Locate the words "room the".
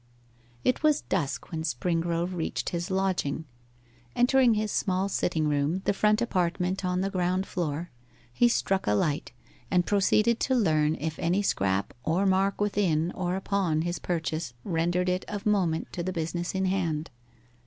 5.47-5.93